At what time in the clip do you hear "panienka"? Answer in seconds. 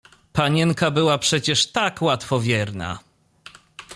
0.33-0.91